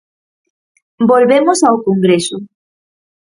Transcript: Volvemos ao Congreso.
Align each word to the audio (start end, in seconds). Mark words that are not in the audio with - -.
Volvemos 1.09 1.59
ao 1.61 1.75
Congreso. 1.87 2.37